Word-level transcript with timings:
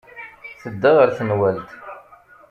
Tedda 0.61 0.91
ɣer 0.97 1.09
tenwalt. 1.17 1.69